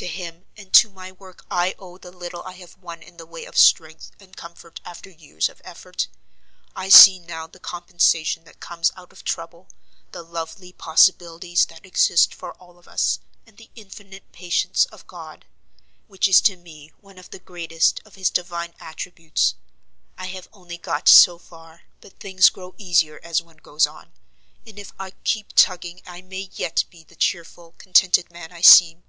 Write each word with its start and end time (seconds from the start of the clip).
To 0.00 0.06
him, 0.06 0.44
and 0.58 0.74
to 0.74 0.90
my 0.90 1.10
work 1.10 1.46
I 1.50 1.74
owe 1.78 1.96
the 1.96 2.12
little 2.12 2.42
I 2.42 2.52
have 2.56 2.76
won 2.76 3.02
in 3.02 3.16
the 3.16 3.24
way 3.24 3.46
of 3.46 3.56
strength 3.56 4.10
and 4.20 4.36
comfort 4.36 4.78
after 4.84 5.08
years 5.08 5.48
of 5.48 5.62
effort. 5.64 6.08
I 6.76 6.90
see 6.90 7.18
now 7.18 7.46
the 7.46 7.58
compensation 7.58 8.44
that 8.44 8.60
comes 8.60 8.90
out 8.94 9.10
of 9.10 9.24
trouble, 9.24 9.68
the 10.12 10.22
lovely 10.22 10.74
possibilities 10.74 11.64
that 11.70 11.86
exist 11.86 12.34
for 12.34 12.52
all 12.56 12.76
of 12.78 12.86
us, 12.86 13.20
and 13.46 13.56
the 13.56 13.70
infinite 13.74 14.30
patience 14.32 14.84
of 14.92 15.06
God, 15.06 15.46
which 16.08 16.28
is 16.28 16.42
to 16.42 16.56
me 16.56 16.92
one 17.00 17.16
of 17.16 17.30
the 17.30 17.38
greatest 17.38 18.02
of 18.04 18.16
His 18.16 18.28
divine 18.28 18.74
attributes. 18.78 19.54
I 20.18 20.26
have 20.26 20.50
only 20.52 20.76
got 20.76 21.08
so 21.08 21.38
far, 21.38 21.84
but 22.02 22.20
things 22.20 22.50
grow 22.50 22.74
easier 22.76 23.18
as 23.24 23.40
one 23.40 23.56
goes 23.56 23.86
on; 23.86 24.12
and 24.66 24.78
if 24.78 24.92
I 25.00 25.12
keep 25.24 25.54
tugging 25.54 26.02
I 26.06 26.20
may 26.20 26.50
yet 26.52 26.84
be 26.90 27.02
the 27.02 27.16
cheerful, 27.16 27.74
contented 27.78 28.30
man 28.30 28.52
I 28.52 28.60
seem. 28.60 29.02